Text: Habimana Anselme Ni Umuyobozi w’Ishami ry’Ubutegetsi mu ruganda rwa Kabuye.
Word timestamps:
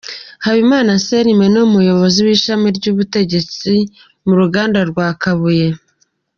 Habimana 0.45 0.87
Anselme 0.95 1.45
Ni 1.53 1.59
Umuyobozi 1.67 2.19
w’Ishami 2.25 2.67
ry’Ubutegetsi 2.77 3.71
mu 4.25 4.33
ruganda 4.41 4.79
rwa 4.89 5.07
Kabuye. 5.21 5.69